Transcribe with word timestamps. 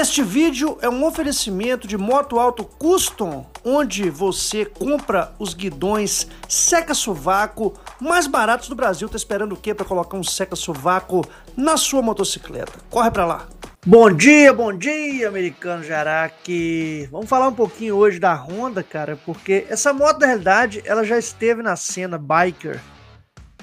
Este 0.00 0.22
vídeo 0.22 0.78
é 0.80 0.88
um 0.88 1.04
oferecimento 1.04 1.86
de 1.86 1.98
Moto 1.98 2.38
Alto 2.38 2.64
Custom, 2.64 3.44
onde 3.62 4.08
você 4.08 4.64
compra 4.64 5.32
os 5.38 5.52
guidões 5.52 6.26
seca-sovaco 6.48 7.74
mais 8.00 8.26
baratos 8.26 8.70
do 8.70 8.74
Brasil. 8.74 9.10
Tá 9.10 9.18
esperando 9.18 9.52
o 9.52 9.56
quê 9.58 9.74
para 9.74 9.84
colocar 9.84 10.16
um 10.16 10.24
seca-sovaco 10.24 11.22
na 11.54 11.76
sua 11.76 12.00
motocicleta? 12.00 12.72
Corre 12.88 13.10
para 13.10 13.26
lá. 13.26 13.48
Bom 13.84 14.10
dia, 14.10 14.54
bom 14.54 14.72
dia, 14.72 15.28
americano 15.28 15.84
Jaraque. 15.84 17.06
Vamos 17.12 17.28
falar 17.28 17.48
um 17.48 17.54
pouquinho 17.54 17.96
hoje 17.96 18.18
da 18.18 18.34
Honda, 18.34 18.82
cara, 18.82 19.18
porque 19.26 19.66
essa 19.68 19.92
moto, 19.92 20.20
na 20.20 20.26
realidade, 20.28 20.82
ela 20.86 21.04
já 21.04 21.18
esteve 21.18 21.62
na 21.62 21.76
cena 21.76 22.16
biker 22.16 22.80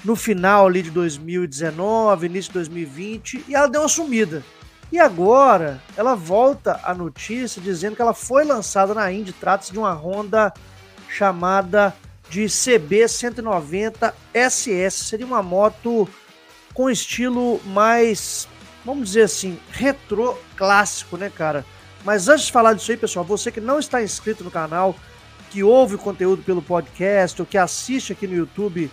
no 0.03 0.15
final 0.15 0.67
ali 0.67 0.81
de 0.81 0.91
2019, 0.91 2.27
início 2.27 2.49
de 2.49 2.59
2020, 2.59 3.45
e 3.47 3.55
ela 3.55 3.67
deu 3.67 3.81
uma 3.81 3.89
sumida. 3.89 4.43
E 4.91 4.99
agora 4.99 5.81
ela 5.97 6.15
volta 6.15 6.79
a 6.83 6.93
notícia 6.93 7.61
dizendo 7.61 7.95
que 7.95 8.01
ela 8.01 8.13
foi 8.13 8.45
lançada 8.45 8.93
na 8.93 9.11
Indy. 9.11 9.33
Trata-se 9.33 9.73
de 9.73 9.79
uma 9.79 9.93
Honda 9.93 10.53
chamada 11.09 11.93
de 12.29 12.43
CB190 12.43 14.13
SS. 14.33 15.05
Seria 15.05 15.25
uma 15.25 15.43
moto 15.43 16.07
com 16.73 16.89
estilo 16.89 17.59
mais, 17.65 18.47
vamos 18.85 19.07
dizer 19.09 19.23
assim, 19.23 19.59
retrô 19.71 20.37
clássico, 20.55 21.17
né, 21.17 21.29
cara? 21.29 21.65
Mas 22.05 22.29
antes 22.29 22.45
de 22.45 22.51
falar 22.51 22.73
disso 22.73 22.91
aí, 22.91 22.97
pessoal, 22.97 23.25
você 23.25 23.51
que 23.51 23.59
não 23.59 23.79
está 23.79 24.01
inscrito 24.01 24.43
no 24.43 24.51
canal, 24.51 24.95
que 25.49 25.63
ouve 25.63 25.95
o 25.95 25.99
conteúdo 25.99 26.43
pelo 26.43 26.61
podcast 26.61 27.41
ou 27.41 27.45
que 27.45 27.57
assiste 27.57 28.13
aqui 28.13 28.27
no 28.27 28.35
YouTube, 28.35 28.89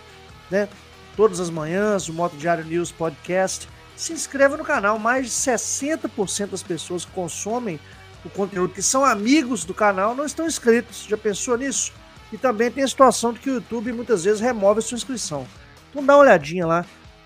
né, 0.49 0.67
todas 1.15 1.39
as 1.39 1.49
manhãs, 1.49 2.09
o 2.09 2.13
Moto 2.13 2.35
Diário 2.37 2.65
News 2.65 2.91
Podcast, 2.91 3.67
se 3.95 4.13
inscreva 4.13 4.57
no 4.57 4.63
canal. 4.63 4.99
Mais 4.99 5.25
de 5.27 5.31
60% 5.31 6.47
das 6.47 6.63
pessoas 6.63 7.05
que 7.05 7.11
consomem 7.11 7.79
o 8.23 8.29
conteúdo, 8.29 8.73
que 8.73 8.81
são 8.81 9.05
amigos 9.05 9.63
do 9.63 9.73
canal, 9.73 10.15
não 10.15 10.25
estão 10.25 10.45
inscritos. 10.45 11.05
Já 11.07 11.17
pensou 11.17 11.57
nisso? 11.57 11.93
E 12.31 12.37
também 12.37 12.71
tem 12.71 12.83
a 12.83 12.87
situação 12.87 13.31
de 13.31 13.39
que 13.39 13.49
o 13.49 13.55
YouTube 13.55 13.93
muitas 13.93 14.23
vezes 14.23 14.41
remove 14.41 14.79
a 14.79 14.81
sua 14.81 14.95
inscrição. 14.95 15.47
Então 15.89 16.05
dá 16.05 16.15
uma 16.15 16.23
olhadinha 16.23 16.65
lá. 16.65 16.85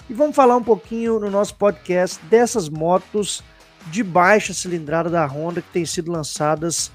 E 0.10 0.14
vamos 0.14 0.36
falar 0.36 0.58
um 0.58 0.64
pouquinho 0.64 1.20
no 1.20 1.30
nosso 1.30 1.56
podcast 1.56 2.20
dessas 2.26 2.68
motos 2.68 3.44
de 3.88 4.04
baixa 4.04 4.54
cilindrada 4.54 5.10
da 5.10 5.26
Honda 5.26 5.62
que 5.62 5.72
têm 5.72 5.86
sido 5.86 6.12
lançadas 6.12 6.92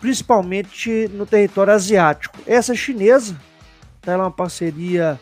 principalmente 0.00 1.08
no 1.12 1.26
território 1.26 1.72
asiático. 1.72 2.38
Essa 2.46 2.74
chinesa, 2.74 3.36
tá? 4.00 4.12
ela 4.12 4.22
é 4.22 4.26
uma 4.26 4.30
parceria 4.30 5.20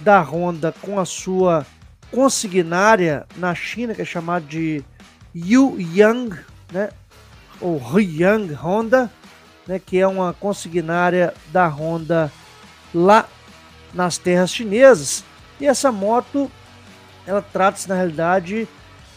da 0.00 0.20
Honda 0.20 0.74
com 0.80 0.98
a 0.98 1.04
sua 1.04 1.66
consignária 2.10 3.26
na 3.36 3.54
China, 3.54 3.94
que 3.94 4.02
é 4.02 4.04
chamada 4.04 4.46
de 4.46 4.84
Yu 5.34 5.76
Yang, 5.78 6.38
né? 6.72 6.90
ou 7.60 7.78
Hyang 7.78 8.52
Honda, 8.54 9.10
né? 9.66 9.78
que 9.78 9.98
é 9.98 10.06
uma 10.06 10.32
consignária 10.32 11.32
da 11.48 11.66
Honda 11.66 12.32
lá 12.94 13.28
nas 13.92 14.18
terras 14.18 14.50
chinesas. 14.50 15.24
E 15.60 15.66
essa 15.66 15.90
moto, 15.90 16.50
ela 17.26 17.42
trata-se 17.42 17.88
na 17.88 17.94
realidade 17.94 18.68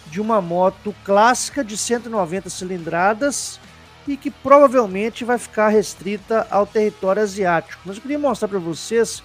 de 0.08 0.20
uma 0.20 0.42
moto 0.42 0.96
clássica 1.04 1.64
de 1.64 1.78
190 1.78 2.50
cilindradas 2.50 3.60
e 4.08 4.18
que 4.18 4.32
provavelmente 4.32 5.24
vai 5.24 5.38
ficar 5.38 5.70
restrita 5.70 6.48
ao 6.50 6.66
território 6.66 7.22
asiático. 7.22 7.82
Mas 7.86 7.98
eu 7.98 8.02
queria 8.02 8.18
mostrar 8.18 8.48
para 8.48 8.58
vocês 8.58 9.22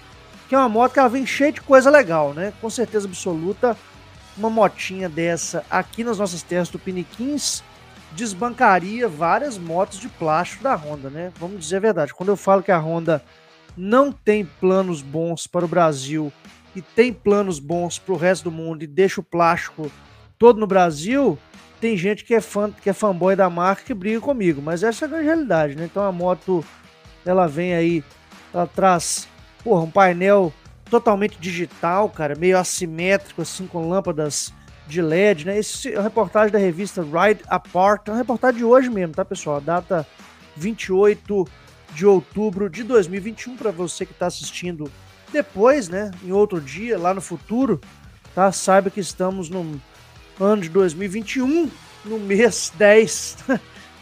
que 0.47 0.55
é 0.55 0.57
uma 0.57 0.69
moto 0.69 0.93
que 0.93 0.99
ela 0.99 1.09
vem 1.09 1.25
cheia 1.25 1.51
de 1.51 1.61
coisa 1.61 1.89
legal, 1.89 2.33
né? 2.33 2.53
Com 2.61 2.69
certeza 2.69 3.07
absoluta, 3.07 3.75
uma 4.37 4.49
motinha 4.49 5.09
dessa 5.09 5.63
aqui 5.69 6.03
nas 6.03 6.19
nossas 6.19 6.41
terras 6.43 6.69
tupiniquins 6.69 7.63
desbancaria 8.11 9.07
várias 9.07 9.57
motos 9.57 9.99
de 9.99 10.07
plástico 10.07 10.63
da 10.63 10.75
Honda, 10.75 11.09
né? 11.09 11.31
Vamos 11.39 11.59
dizer 11.59 11.77
a 11.77 11.81
verdade. 11.81 12.13
Quando 12.13 12.29
eu 12.29 12.37
falo 12.37 12.63
que 12.63 12.71
a 12.71 12.79
Honda 12.79 13.21
não 13.75 14.11
tem 14.11 14.45
planos 14.45 15.01
bons 15.01 15.47
para 15.47 15.65
o 15.65 15.67
Brasil 15.67 16.31
e 16.75 16.81
tem 16.81 17.11
planos 17.11 17.59
bons 17.59 17.99
para 17.99 18.13
o 18.13 18.17
resto 18.17 18.45
do 18.45 18.51
mundo 18.51 18.83
e 18.83 18.87
deixa 18.87 19.19
o 19.19 19.23
plástico 19.23 19.91
todo 20.37 20.59
no 20.59 20.67
Brasil, 20.67 21.37
tem 21.79 21.97
gente 21.97 22.23
que 22.23 22.33
é 22.33 22.41
fã, 22.41 22.71
que 22.71 22.89
é 22.89 22.93
fanboy 22.93 23.35
da 23.35 23.49
marca 23.49 23.83
que 23.83 23.93
briga 23.93 24.21
comigo, 24.21 24.61
mas 24.61 24.83
essa 24.83 25.05
é 25.05 25.17
a 25.17 25.21
realidade, 25.21 25.75
né? 25.75 25.85
Então 25.85 26.03
a 26.03 26.11
moto 26.11 26.63
ela 27.25 27.47
vem 27.47 27.73
aí, 27.73 28.03
ela 28.53 28.67
traz 28.67 29.27
porra, 29.65 29.81
um 29.81 29.89
painel 29.89 30.53
totalmente 30.91 31.39
digital, 31.39 32.07
cara, 32.07 32.35
meio 32.35 32.55
assimétrico, 32.55 33.41
assim, 33.41 33.65
com 33.65 33.89
lâmpadas 33.89 34.53
de 34.87 35.01
LED, 35.01 35.47
né? 35.47 35.57
Esse 35.57 35.91
é 35.91 35.97
uma 35.97 36.03
reportagem 36.03 36.51
da 36.51 36.59
revista 36.59 37.01
Ride 37.01 37.41
Apart, 37.47 38.07
é 38.07 38.11
uma 38.11 38.17
reportagem 38.17 38.59
de 38.59 38.63
hoje 38.63 38.91
mesmo, 38.91 39.15
tá, 39.15 39.25
pessoal? 39.25 39.59
Data 39.59 40.07
28 40.55 41.47
de 41.95 42.05
outubro 42.05 42.69
de 42.69 42.83
2021, 42.83 43.57
para 43.57 43.71
você 43.71 44.05
que 44.05 44.11
está 44.11 44.27
assistindo 44.27 44.89
depois, 45.33 45.89
né? 45.89 46.11
Em 46.23 46.31
outro 46.31 46.61
dia, 46.61 46.99
lá 46.99 47.11
no 47.11 47.21
futuro, 47.21 47.81
tá? 48.35 48.51
Saiba 48.51 48.91
que 48.91 48.99
estamos 48.99 49.49
no 49.49 49.81
ano 50.39 50.61
de 50.61 50.69
2021, 50.69 51.71
no 52.05 52.19
mês 52.19 52.71
10, 52.77 53.37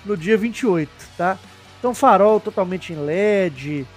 no 0.04 0.18
dia 0.18 0.38
28, 0.38 0.92
tá? 1.18 1.40
Então, 1.80 1.94
farol 1.94 2.42
totalmente 2.42 2.92
em 2.92 2.98
LED, 2.98 3.88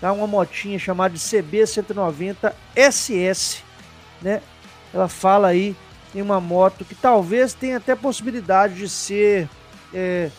tá? 0.00 0.12
Uma 0.12 0.26
motinha 0.26 0.78
chamada 0.78 1.14
de 1.14 1.20
CB190 1.20 2.52
SS, 2.74 3.62
né? 4.22 4.42
Ela 4.92 5.08
fala 5.08 5.48
aí 5.48 5.76
em 6.14 6.22
uma 6.22 6.40
moto 6.40 6.84
que 6.84 6.94
talvez 6.94 7.54
tenha 7.54 7.76
até 7.76 7.94
possibilidade 7.94 8.74
de 8.74 8.88
ser 8.88 9.48
é, 9.94 10.30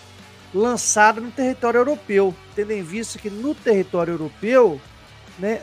lançada 0.54 1.22
no 1.22 1.32
território 1.32 1.80
europeu, 1.80 2.36
tendo 2.56 2.72
em 2.72 2.84
vista 2.84 3.18
que 3.18 3.30
no 3.30 3.56
território 3.56 4.14
europeu, 4.14 4.82
né, 5.40 5.62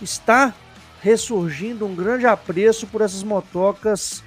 está 0.00 0.54
ressurgindo 1.02 1.86
um 1.86 1.94
grande 1.94 2.26
apreço 2.26 2.86
por 2.86 3.00
essas 3.00 3.22
motocas 3.22 4.22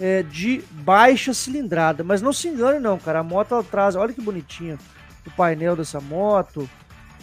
é, 0.00 0.22
de 0.22 0.62
baixa 0.70 1.34
cilindrada. 1.34 2.04
Mas 2.04 2.22
não 2.22 2.32
se 2.32 2.48
engane 2.48 2.78
não, 2.78 2.98
cara, 2.98 3.20
a 3.20 3.24
moto 3.24 3.54
ela 3.54 3.64
traz, 3.64 3.96
olha 3.96 4.12
que 4.12 4.20
bonitinha 4.20 4.78
o 5.26 5.30
painel 5.30 5.74
dessa 5.74 6.00
moto, 6.00 6.68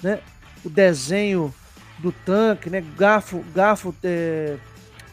né? 0.04 0.20
O 0.66 0.70
desenho 0.70 1.54
do 2.00 2.12
tanque, 2.12 2.70
né? 2.70 2.84
Garfo, 2.98 3.44
garfo, 3.54 3.96
é, 4.04 4.58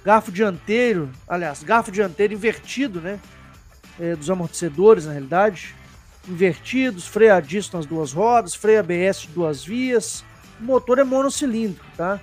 garfo 0.05 0.33
dianteiro, 0.33 1.11
aliás, 1.29 1.63
garfo 1.63 1.93
dianteiro 1.93 2.33
invertido, 2.33 3.01
né? 3.01 3.21
É, 4.01 4.17
dos 4.17 4.31
amortecedores, 4.31 5.05
na 5.05 5.13
realidade, 5.13 5.75
invertidos, 6.27 7.07
freio 7.07 7.35
nas 7.73 7.87
duas 7.87 8.13
rodas, 8.13 8.55
freio 8.55 8.81
ABS 8.81 9.21
de 9.21 9.29
duas 9.29 9.63
vias. 9.63 10.25
O 10.59 10.65
motor 10.65 10.99
é 10.99 11.05
monocilíndrico, 11.05 11.85
tá? 11.97 12.19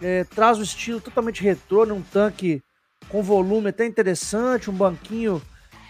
É, 0.00 0.24
traz 0.24 0.58
o 0.58 0.62
estilo 0.62 1.00
totalmente 1.00 1.42
retrô, 1.42 1.84
num 1.84 2.00
tanque 2.00 2.62
com 3.08 3.22
volume 3.22 3.68
até 3.68 3.84
interessante, 3.84 4.70
um 4.70 4.74
banquinho 4.74 5.42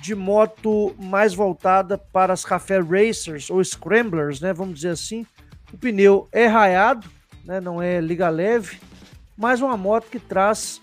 de 0.03 0.15
moto 0.15 0.95
mais 0.99 1.35
voltada 1.35 1.99
para 1.99 2.33
as 2.33 2.45
café 2.45 2.81
racers 2.81 3.51
ou 3.51 3.63
scramblers, 3.63 4.41
né? 4.41 4.53
Vamos 4.53 4.77
dizer 4.77 4.91
assim. 4.91 5.27
O 5.73 5.79
pneu 5.79 6.29
é 6.33 6.47
raiado, 6.47 7.09
né, 7.45 7.61
não 7.61 7.81
é 7.81 8.01
liga 8.01 8.29
leve, 8.29 8.81
mas 9.37 9.61
uma 9.61 9.77
moto 9.77 10.11
que 10.11 10.19
traz 10.19 10.83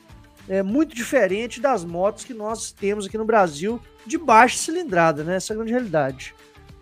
é, 0.49 0.63
muito 0.63 0.95
diferente 0.95 1.59
das 1.59 1.83
motos 1.83 2.23
que 2.23 2.33
nós 2.33 2.71
temos 2.71 3.05
aqui 3.05 3.17
no 3.17 3.25
Brasil 3.25 3.81
de 4.05 4.17
baixa 4.17 4.57
cilindrada, 4.57 5.23
né? 5.23 5.35
Essa 5.35 5.51
é 5.51 5.53
a 5.53 5.57
grande 5.57 5.73
realidade. 5.73 6.33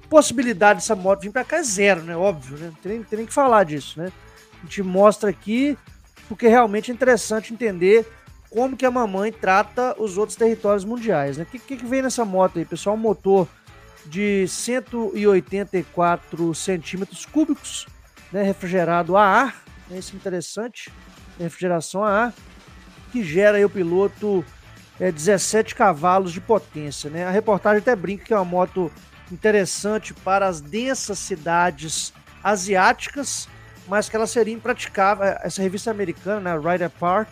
Possibilidade 0.09 0.79
dessa 0.79 0.95
moto 0.95 1.21
vir 1.21 1.31
para 1.31 1.43
cá 1.43 1.57
é 1.57 1.63
zero, 1.63 2.03
né? 2.03 2.15
Óbvio, 2.15 2.57
né? 2.57 2.67
Não 2.67 2.75
tem, 2.75 3.03
tem 3.03 3.17
nem 3.17 3.25
que 3.25 3.33
falar 3.33 3.63
disso, 3.63 3.99
né? 3.99 4.11
A 4.61 4.65
gente 4.65 4.83
mostra 4.83 5.29
aqui 5.29 5.77
porque 6.29 6.47
realmente 6.47 6.91
é 6.91 6.93
interessante 6.93 7.53
entender 7.53 8.07
como 8.49 8.77
que 8.77 8.85
a 8.85 8.91
mamãe 8.91 9.31
trata 9.31 9.95
os 9.99 10.17
outros 10.17 10.37
territórios 10.37 10.85
mundiais, 10.85 11.37
né? 11.37 11.43
O 11.43 11.47
que, 11.47 11.59
que, 11.59 11.77
que 11.77 11.85
vem 11.85 12.01
nessa 12.01 12.23
moto 12.23 12.59
aí, 12.59 12.65
pessoal? 12.65 12.95
Um 12.95 12.99
motor 12.99 13.47
de 14.05 14.47
184 14.47 16.53
centímetros 16.53 17.25
cúbicos, 17.25 17.87
né, 18.31 18.43
refrigerado 18.43 19.15
a 19.15 19.23
ar, 19.23 19.63
né, 19.89 19.97
isso 19.97 20.13
é 20.13 20.15
interessante, 20.15 20.91
refrigeração 21.39 22.03
a 22.03 22.09
ar, 22.09 22.33
que 23.11 23.23
gera 23.23 23.57
aí 23.57 23.65
o 23.65 23.69
piloto 23.69 24.43
é, 24.99 25.11
17 25.11 25.75
cavalos 25.75 26.31
de 26.31 26.41
potência. 26.41 27.09
Né? 27.09 27.25
A 27.25 27.31
reportagem 27.31 27.79
até 27.79 27.95
brinca 27.95 28.25
que 28.25 28.33
é 28.33 28.35
uma 28.35 28.45
moto 28.45 28.91
interessante 29.31 30.13
para 30.13 30.47
as 30.47 30.61
densas 30.61 31.19
cidades 31.19 32.13
asiáticas, 32.43 33.47
mas 33.87 34.09
que 34.09 34.15
ela 34.15 34.27
seria 34.27 34.53
impraticável, 34.53 35.25
essa 35.41 35.61
revista 35.61 35.91
americana, 35.91 36.57
né, 36.57 36.71
Ride 36.71 36.83
Apart, 36.83 37.29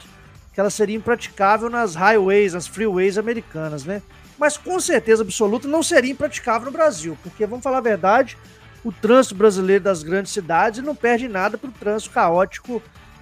que 0.54 0.60
ela 0.60 0.70
seria 0.70 0.96
impraticável 0.96 1.70
nas 1.70 1.96
highways, 1.96 2.54
nas 2.54 2.68
freeways 2.68 3.18
americanas, 3.18 3.86
né? 3.86 4.02
Mas 4.38 4.58
com 4.58 4.80
certeza 4.80 5.24
absoluta 5.24 5.68
não 5.68 5.82
seria 5.82 6.12
impraticável 6.12 6.66
no 6.66 6.72
Brasil, 6.72 7.18
porque 7.24 7.46
vamos 7.46 7.64
falar 7.64 7.80
a 7.80 7.82
verdade, 7.82 8.38
o 8.84 8.92
trânsito 8.92 9.36
brasileiro 9.36 9.84
das 9.84 10.04
grandes 10.04 10.32
cidades 10.32 10.84
não 10.84 10.96
perde 10.96 11.28
nada 11.28 11.58
para 11.58 11.70
o 11.70 11.74
trânsito 11.74 12.14
caótico 12.14 12.82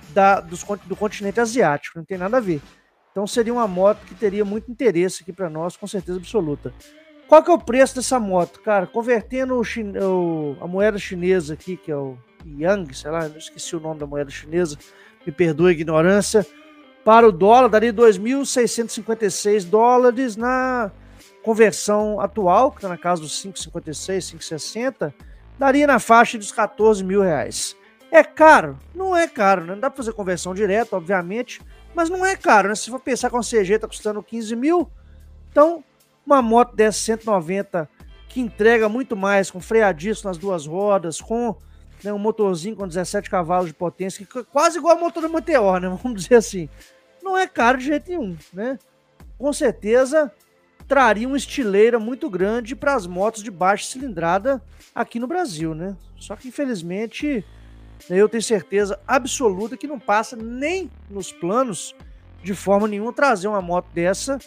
da, 0.10 0.40
dos, 0.40 0.66
do 0.86 0.96
continente 0.96 1.40
asiático, 1.40 1.98
não 1.98 2.06
tem 2.06 2.18
nada 2.18 2.38
a 2.38 2.42
ver. 2.42 2.62
Então 3.12 3.28
seria 3.28 3.54
uma 3.54 3.68
moto 3.68 4.06
que 4.06 4.16
teria 4.16 4.44
muito 4.44 4.72
interesse 4.72 5.22
aqui 5.22 5.34
para 5.34 5.50
nós, 5.50 5.76
com 5.76 5.86
certeza 5.86 6.18
absoluta. 6.18 6.74
Qual 7.28 7.44
que 7.44 7.52
é 7.52 7.54
o 7.54 7.60
preço 7.60 7.96
dessa 7.96 8.20
moto? 8.20 8.60
Cara, 8.62 8.88
convertendo 8.88 9.56
o, 9.56 9.62
o, 9.62 10.58
a 10.60 10.68
moeda 10.68 10.98
chinesa 10.98 11.54
aqui, 11.54 11.78
que 11.78 11.92
é 11.92 11.96
o 11.96 12.18
Yang, 12.46 12.94
sei 12.96 13.12
lá, 13.12 13.28
esqueci 13.28 13.76
o 13.76 13.80
nome 13.80 14.00
da 14.00 14.06
moeda 14.06 14.30
chinesa, 14.30 14.78
me 15.26 15.32
perdoe 15.32 15.70
a 15.70 15.72
ignorância, 15.72 16.46
para 17.06 17.28
o 17.28 17.32
dólar 17.32 17.70
daria 17.70 17.94
2.656 17.94 19.66
dólares 19.66 20.36
na 20.36 20.92
conversão 21.44 22.20
atual, 22.20 22.72
que 22.72 22.78
está 22.78 22.90
na 22.90 22.98
casa 22.98 23.22
dos 23.22 23.44
5,56, 23.44 24.38
5,60, 24.38 25.14
daria 25.62 25.86
na 25.86 26.00
faixa 26.00 26.40
dos 26.40 26.52
14 26.52 27.04
mil 27.04 27.22
reais. 27.22 27.78
É 28.10 28.24
caro? 28.24 28.80
Não 28.96 29.16
é 29.16 29.28
caro, 29.28 29.62
né? 29.62 29.74
Não 29.74 29.80
dá 29.80 29.92
para 29.92 29.98
fazer 29.98 30.12
conversão 30.14 30.56
direta, 30.56 30.98
obviamente, 30.98 31.62
mas 31.94 32.10
não 32.10 32.26
é 32.26 32.36
caro, 32.36 32.68
né? 32.68 32.74
Se 32.74 32.90
for 32.90 33.00
pensar 33.00 33.30
que 33.30 33.36
uma 33.36 33.44
CG 33.44 33.76
está 33.76 33.88
custando 33.88 34.24
15 34.24 34.56
mil, 34.56 34.90
então 35.52 35.84
uma 36.26 36.42
moto 36.42 36.76
dessa 36.76 36.98
190 36.98 37.88
que 38.28 38.42
entrega 38.42 38.90
muito 38.90 39.16
mais, 39.16 39.52
com 39.52 39.62
freadiço 39.62 40.26
nas 40.26 40.36
duas 40.36 40.66
rodas, 40.66 41.22
com 41.22 41.56
né, 42.04 42.12
um 42.12 42.18
motorzinho 42.18 42.76
com 42.76 42.88
17 42.88 43.30
cavalos 43.30 43.68
de 43.68 43.74
potência, 43.76 44.26
que 44.26 44.44
quase 44.46 44.80
igual 44.80 44.96
ao 44.96 45.00
motor 45.00 45.22
do 45.22 45.30
Meteor, 45.30 45.80
né? 45.80 45.90
Vamos 46.02 46.24
dizer 46.24 46.36
assim. 46.36 46.68
Não 47.22 47.38
é 47.38 47.46
caro 47.46 47.78
de 47.78 47.86
jeito 47.86 48.10
nenhum, 48.10 48.36
né? 48.52 48.80
Com 49.38 49.54
certeza 49.54 50.32
traria 50.92 51.26
uma 51.26 51.38
estileira 51.38 51.98
muito 51.98 52.30
grande 52.30 52.76
para 52.76 52.94
as 52.94 53.08
motos 53.08 53.42
de 53.42 53.50
baixa 53.50 53.86
cilindrada 53.86 54.62
aqui 54.94 55.22
no 55.22 55.26
Brasil, 55.26 55.74
né? 55.74 55.96
Só 56.18 56.36
que 56.36 56.50
infelizmente 56.50 57.46
eu 58.10 58.28
tenho 58.28 58.44
certeza 58.44 59.00
absoluta 59.08 59.78
que 59.78 59.88
não 59.88 59.98
passa 59.98 60.36
nem 60.36 60.92
nos 61.10 61.32
planos 61.32 61.96
de 62.44 62.54
forma 62.54 62.90
nenhuma 62.90 63.14
trazer 63.14 63.48
uma 63.48 63.62
moto 63.62 63.88
dessa, 63.94 64.38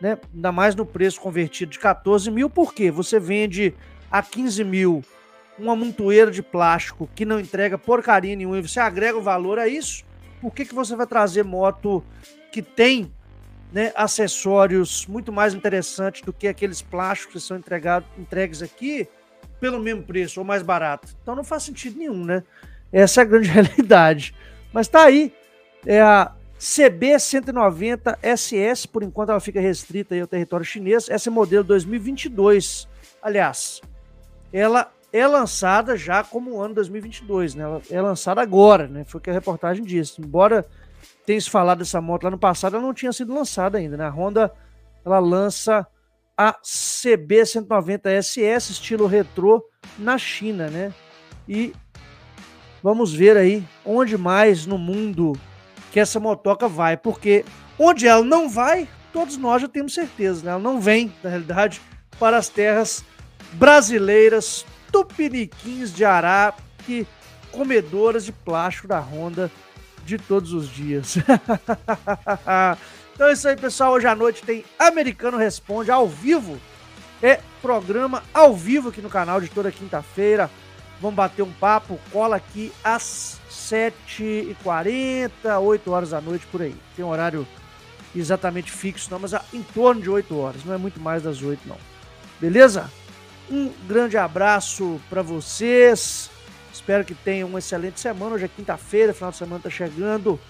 né? 0.00 0.18
Ainda 0.34 0.50
mais 0.50 0.74
no 0.74 0.84
preço 0.84 1.20
convertido 1.20 1.70
de 1.70 1.78
14 1.78 2.28
mil, 2.28 2.50
porque 2.50 2.90
você 2.90 3.20
vende 3.20 3.72
a 4.10 4.20
15 4.20 4.64
mil 4.64 5.04
uma 5.56 5.76
montoeira 5.76 6.32
de 6.32 6.42
plástico 6.42 7.08
que 7.14 7.24
não 7.24 7.38
entrega 7.38 7.78
porcaria 7.78 8.34
nenhuma 8.34 8.58
e 8.58 8.66
você 8.66 8.80
agrega 8.80 9.16
o 9.16 9.22
valor 9.22 9.60
a 9.60 9.68
isso, 9.68 10.02
por 10.40 10.52
que, 10.52 10.64
que 10.64 10.74
você 10.74 10.96
vai 10.96 11.06
trazer 11.06 11.44
moto 11.44 12.02
que 12.50 12.60
tem 12.60 13.12
né, 13.74 13.92
acessórios 13.96 15.04
muito 15.08 15.32
mais 15.32 15.52
interessantes 15.52 16.22
do 16.22 16.32
que 16.32 16.46
aqueles 16.46 16.80
plásticos 16.80 17.42
que 17.42 17.48
são 17.48 17.56
entregados, 17.56 18.08
entregues 18.16 18.62
aqui 18.62 19.08
pelo 19.58 19.80
mesmo 19.80 20.04
preço 20.04 20.38
ou 20.38 20.46
mais 20.46 20.62
barato. 20.62 21.08
Então 21.20 21.34
não 21.34 21.42
faz 21.42 21.64
sentido 21.64 21.98
nenhum, 21.98 22.24
né? 22.24 22.44
Essa 22.92 23.20
é 23.20 23.22
a 23.22 23.24
grande 23.24 23.48
realidade. 23.50 24.32
Mas 24.72 24.86
tá 24.86 25.02
aí, 25.02 25.34
é 25.84 26.00
a 26.00 26.32
CB 26.56 27.18
190 27.18 28.16
SS, 28.22 28.86
por 28.86 29.02
enquanto 29.02 29.30
ela 29.30 29.40
fica 29.40 29.60
restrita 29.60 30.18
ao 30.20 30.26
território 30.28 30.64
chinês. 30.64 31.08
Essa 31.08 31.28
é 31.28 31.32
modelo 31.32 31.64
2022. 31.64 32.88
Aliás, 33.20 33.80
ela 34.52 34.92
é 35.12 35.26
lançada 35.26 35.96
já 35.96 36.22
como 36.22 36.60
ano 36.60 36.74
2022, 36.74 37.56
né? 37.56 37.64
Ela 37.64 37.82
é 37.90 38.00
lançada 38.00 38.40
agora, 38.40 38.86
né? 38.86 39.02
Foi 39.04 39.18
o 39.18 39.20
que 39.20 39.30
a 39.30 39.32
reportagem 39.32 39.84
disse. 39.84 40.20
Embora 40.20 40.64
tem 41.24 41.40
se 41.40 41.48
falado 41.48 41.78
dessa 41.78 42.00
moto 42.00 42.24
lá 42.24 42.30
no 42.30 42.38
passado, 42.38 42.76
ela 42.76 42.84
não 42.84 42.94
tinha 42.94 43.12
sido 43.12 43.34
lançada 43.34 43.78
ainda, 43.78 43.96
né? 43.96 44.04
A 44.04 44.10
Honda 44.10 44.52
ela 45.04 45.18
lança 45.18 45.86
a 46.36 46.52
CB 46.52 47.46
190 47.46 48.22
SS 48.22 48.72
estilo 48.72 49.06
retrô 49.06 49.64
na 49.98 50.18
China, 50.18 50.68
né? 50.68 50.92
E 51.48 51.72
vamos 52.82 53.12
ver 53.12 53.36
aí 53.36 53.64
onde 53.84 54.16
mais 54.16 54.66
no 54.66 54.78
mundo 54.78 55.32
que 55.92 56.00
essa 56.00 56.18
motoca 56.18 56.66
vai, 56.66 56.96
porque 56.96 57.44
onde 57.78 58.06
ela 58.06 58.24
não 58.24 58.48
vai, 58.48 58.88
todos 59.12 59.36
nós 59.36 59.62
já 59.62 59.68
temos 59.68 59.94
certeza, 59.94 60.44
né? 60.44 60.50
Ela 60.50 60.60
não 60.60 60.80
vem, 60.80 61.12
na 61.22 61.30
realidade, 61.30 61.80
para 62.18 62.36
as 62.36 62.48
terras 62.48 63.04
brasileiras, 63.52 64.66
tupiniquins 64.90 65.92
de 65.92 66.04
ará, 66.04 66.54
que 66.84 67.06
comedoras 67.52 68.24
de 68.24 68.32
plástico 68.32 68.88
da 68.88 68.98
Honda 68.98 69.50
de 70.04 70.18
todos 70.18 70.52
os 70.52 70.68
dias. 70.68 71.16
então 73.14 73.28
é 73.28 73.32
isso 73.32 73.48
aí, 73.48 73.56
pessoal. 73.56 73.92
Hoje 73.92 74.06
à 74.06 74.14
noite 74.14 74.42
tem 74.42 74.64
Americano 74.78 75.36
Responde 75.36 75.90
ao 75.90 76.08
vivo. 76.08 76.58
É 77.22 77.40
programa 77.62 78.22
ao 78.32 78.54
vivo 78.54 78.90
aqui 78.90 79.00
no 79.00 79.08
canal 79.08 79.40
de 79.40 79.48
toda 79.48 79.72
quinta-feira. 79.72 80.50
Vamos 81.00 81.16
bater 81.16 81.42
um 81.42 81.52
papo. 81.52 81.98
Cola 82.12 82.36
aqui 82.36 82.72
às 82.82 83.40
7h40, 83.50 85.60
8 85.60 85.90
horas 85.90 86.10
da 86.10 86.20
noite, 86.20 86.46
por 86.46 86.62
aí. 86.62 86.76
Tem 86.94 87.04
um 87.04 87.08
horário 87.08 87.46
exatamente 88.14 88.70
fixo, 88.70 89.08
não, 89.10 89.18
mas 89.18 89.32
em 89.52 89.62
torno 89.62 90.00
de 90.00 90.10
8 90.10 90.38
horas. 90.38 90.64
Não 90.64 90.74
é 90.74 90.78
muito 90.78 91.00
mais 91.00 91.22
das 91.22 91.42
8, 91.42 91.60
não. 91.66 91.78
Beleza? 92.40 92.90
Um 93.50 93.70
grande 93.86 94.16
abraço 94.16 95.00
para 95.08 95.22
vocês. 95.22 96.30
Espero 96.74 97.04
que 97.04 97.14
tenham 97.14 97.48
uma 97.48 97.60
excelente 97.60 98.00
semana. 98.00 98.34
Hoje 98.34 98.46
é 98.46 98.48
quinta-feira, 98.48 99.14
final 99.14 99.30
de 99.30 99.36
semana 99.36 99.58
está 99.58 99.70
chegando, 99.70 100.40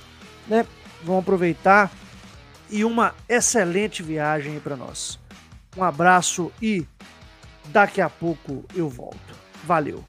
né? 0.49 0.67
Vamos 1.03 1.23
aproveitar 1.23 1.93
e 2.71 2.83
uma 2.83 3.15
excelente 3.29 4.03
viagem 4.03 4.59
para 4.59 4.75
nós. 4.75 5.21
Um 5.77 5.85
abraço 5.85 6.51
e 6.63 6.87
daqui 7.67 8.01
a 8.01 8.09
pouco 8.09 8.65
eu 8.75 8.89
volto. 8.89 9.35
Valeu. 9.65 10.03